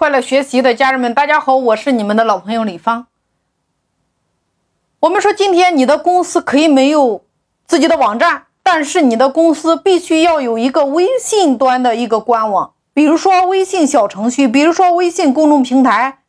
[0.00, 3.08] 快乐学习的家人们，大家好，我是你们的老朋友李芳。
[5.00, 7.26] 我们说，今天你的公司可以没有
[7.66, 16.20] 自己的网站，但是你的公司必须要有一个微信端的一个官网，比如说微信小程序，比如说微信公众平台。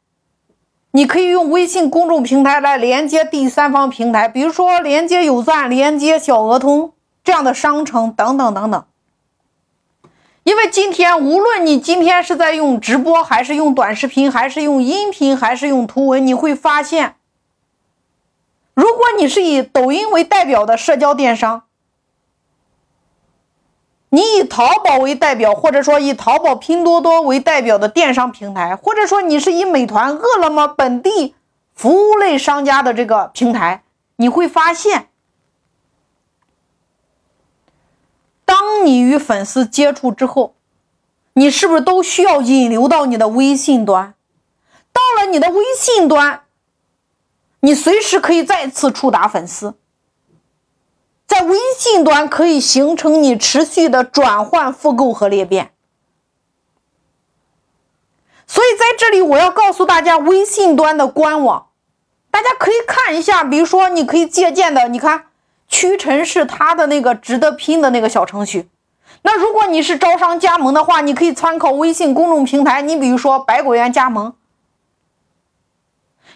[0.92, 6.92] 你可以用微信公众平台来连接第三方平台，比如说连接有赞、连接小额通
[7.24, 8.84] 这样的商城等等等等。
[10.44, 17.16] 因为今天，无论你今天是在用直播，还是用短视频，还是用音频，还是用图文，你会发现，
[18.74, 21.64] 如果你是以抖音为代表的社交电商，
[24.10, 31.36] 你以淘宝为代表，或者说以淘宝、拼多多为代表的电商平台，或者说你是以美团、饿了么本地
[31.76, 33.84] 服务类商家的这个平台，
[34.16, 35.08] 你会发现。
[38.44, 40.54] 当你与粉丝接触之后，
[41.32, 44.16] 你是不是都需要引流到你的微信端？
[44.92, 46.42] 到了你的微信端，
[47.62, 49.76] 你随时可以再次触达粉丝，
[51.26, 55.72] 在微信端可以形成你持续的转换、复购和裂变。
[58.46, 61.68] 所以在这里，我要告诉大家，微信端的官网，
[62.30, 63.46] 大家可以看一下。
[63.46, 65.28] 比如说，你可以借鉴的，你看。
[65.74, 68.70] 屈臣氏它的那个值得拼的那个小程序，
[69.22, 72.82] 那如果你是招商加盟的话，你可以参考微信公众平台。
[72.82, 74.34] 你比如说百果园加盟，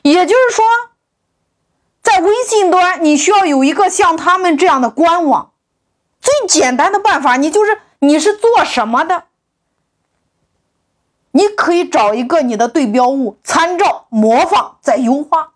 [0.03, 0.65] 也就是说，
[2.01, 5.51] 在微信端你需要有一个像他们这样的官网。
[6.21, 9.25] 最简单的办法，你就是你是做什么的，
[11.31, 15.53] 你可以找一个你的对标物，参照模仿再优化。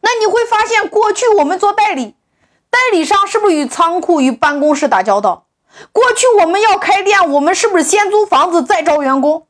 [0.00, 2.14] 那你会发现，过去我们做代理，
[2.72, 5.44] 代理商是不是与仓库、与办公室打交道？
[5.92, 9.46] 过去我们要开店，我们是不是先租房子再招员工？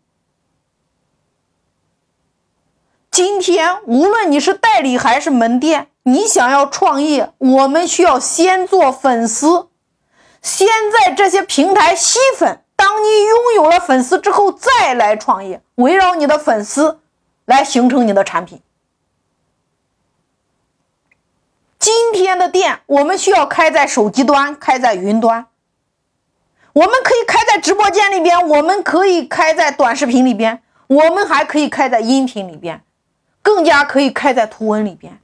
[3.12, 9.68] 今天，无论你是代理还是门店，你想要创业，我们需要先做粉丝，
[10.42, 12.64] 先在这些平台吸粉。
[12.74, 16.98] 当你拥有了粉丝之后，再来创业，围绕你的粉丝
[17.44, 18.60] 来形成你的产品。
[21.82, 25.48] 今天的店，我们需要开在手机端，开在云端。
[26.74, 32.84] 我们可以开在直播间里边，我们可以开在短视频里边，我们还可以开在音频里边，
[33.42, 35.20] 更加可以开在图文里边。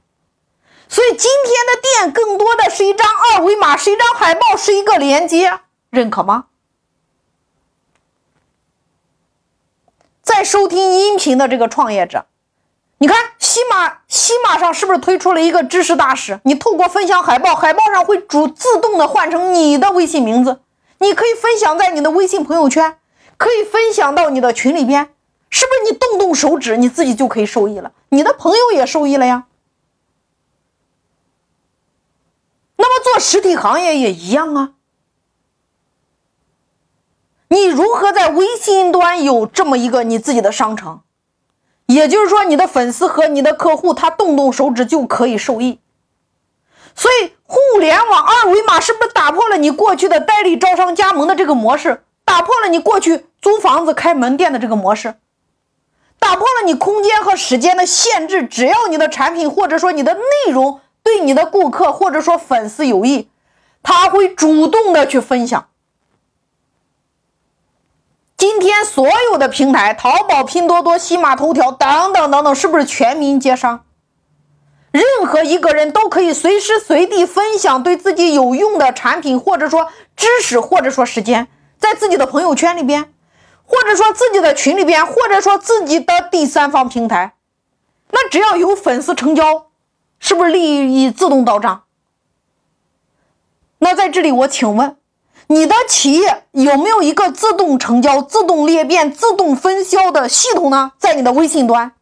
[0.89, 6.47] 所以今天的店更多的是一张二维码，是一张海报，是一个连接，认可吗？
[10.21, 12.25] 在收听音频的这个创业者。
[13.01, 16.39] 你看，喜马喜马上是不是推出了一个知识大使？
[16.43, 20.59] 你透过分享海报，海报上会主自动的换成你的微信名字，
[20.97, 22.99] 你可以分享在你的微信朋友圈，
[23.37, 25.13] 可以分享到你的群里边，
[25.49, 25.91] 是不是？
[25.91, 29.45] 你动动手指，你自己就可以受益了，你的朋友也受益了呀。
[32.75, 34.73] 那么做实体行业也一样啊，
[37.47, 40.99] 你如何在微信端有这么一个你自己的商城？
[41.89, 45.79] 也就是说，你的粉丝和你的客户，他动动手指就可以受益。
[46.93, 52.03] 所以，互联网二维码是不是打破了你过去的代理招商加盟的这个模式？
[52.23, 55.15] 打破了你过去租房子开门店的这个模式？
[56.19, 58.43] 打破了你空间和时间的限制？
[58.45, 63.31] 只要你的产品或者说你的内容对你的顾客或者说粉丝有益，
[63.81, 65.69] 他会主动的去分享。
[68.37, 73.85] 今所有的平台，淘宝、拼多多、西马头条等等等等，是不是全民皆商？
[74.91, 81.47] 任何一个人都可以随时随地分享对自己有用的产品，或者说知识，或者说时间，
[81.77, 83.13] 在自己的朋友圈里边，
[83.65, 87.35] 或者说自己的群里边，或者说自己的第三方平台。
[88.11, 89.67] 那只要有粉丝成交，
[90.19, 91.83] 是不是利益自动到账？
[93.77, 94.97] 那在这里，我请问。
[95.51, 100.91] 你的企业有没有一个自动成交、自动裂变、自动分销的系统呢？
[100.99, 101.93] 在你的微信端，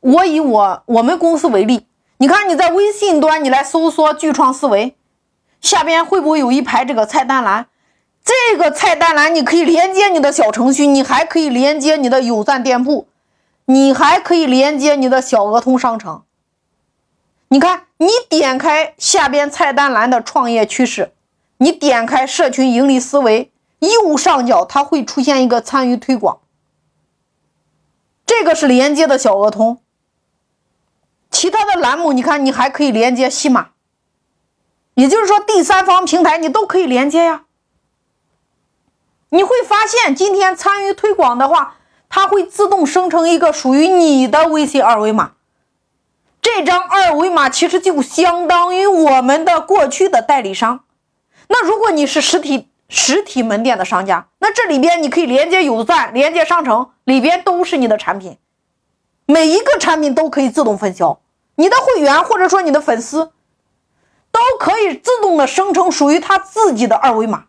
[0.00, 1.86] 我以我我们公司为例，
[2.18, 4.96] 你看你在微信端，你来搜索“巨创思维”，
[5.62, 7.68] 下边会不会有一排这个菜单栏？
[8.24, 13.06] 这个菜单栏你可以连接你的小程序，你还可以连接你的有赞店铺，
[13.66, 16.24] 你还可以连接你的小额通商城。
[17.52, 21.12] 你看，你点开下边菜单栏的创业趋势，
[21.56, 23.50] 你点开社群盈利思维，
[23.80, 26.38] 右上角它会出现一个参与推广，
[28.24, 29.82] 这个是连接的小额通。
[31.28, 33.70] 其他的栏目，你看，你还可以连接西马，
[34.94, 37.46] 也就是说第三方平台你都可以连接呀。
[39.30, 45.32] 你会发现，今天参与推广的话，它会自动生成一个属于你的微信二维码。
[46.42, 50.80] 这张二维码其实就相当于我们的过去的代理商。
[51.48, 58.38] 那如果你是实体实体门店的商家，那这里边你可以连接有赞，连接商城，里边都是你的产品，
[59.26, 61.20] 每一个产品都可以自动分销。
[61.56, 63.32] 你的会员或者说你的粉丝，
[64.32, 67.44] 都可以自动的生成属于他自己的二维码。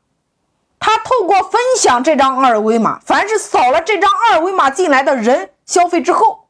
[0.79, 6.40] 他透过分享这张二维码，凡是扫了这张二维码进来的人消费之后，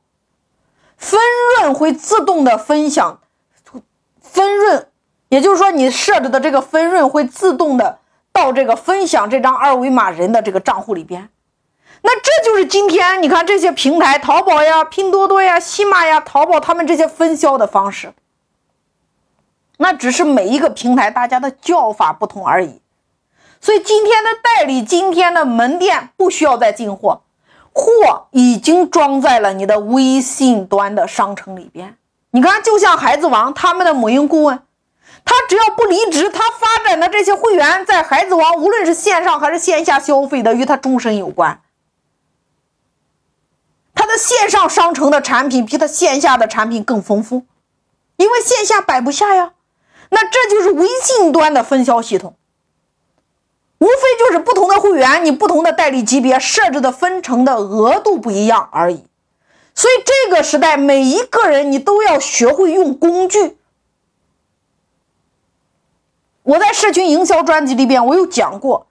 [1.01, 1.19] 分
[1.57, 3.19] 润会自动的分享，
[4.21, 4.87] 分润，
[5.29, 7.97] 也就是说你设置的这个分润会自动的
[8.31, 11.29] 到这个分享这张二维码人的这个账户里边。
[12.03, 18.13] 那这就是今天你看这些平台，淘宝呀、拼多多呀、西马呀、淘宝他们这些分销的方式。
[19.77, 22.79] 那只是每一个平台大家的叫法不同而已。
[23.59, 27.23] 所以今天的代理，今天的门店不需要再进货，
[27.73, 31.97] 货已经装在了你的微信端的商城里边。
[32.31, 34.59] 你看，就像孩子王他们的母婴顾问，
[35.25, 41.61] 他只要不离职，他发展的这些会员在孩子王，无论是线上还是线下消费的，与他终身有关。
[43.93, 47.45] 他的线上商城的产品比他线下的产品更丰富，
[48.15, 49.53] 因为线下摆不下呀。
[50.09, 52.35] 那这就是微信端的分销系统。
[53.81, 59.03] 无非就是不同的会员，你不同的代理级别设置的分成的额度不一样而已。
[59.73, 63.57] 所以这个时代，每一个人你都要学会用工具。
[66.43, 68.85] 我在社群营销专辑里边，我有讲过，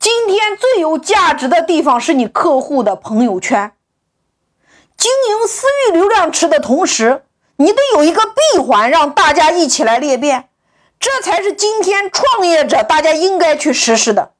[0.00, 3.72] 今天最有价值的地方是你客户的朋友圈。
[4.96, 7.22] 经营私域流量池的同时，
[7.56, 10.48] 你得有一个闭环，让大家一起来裂变。
[11.02, 14.34] 这才是今天创业者大家应该去实施的。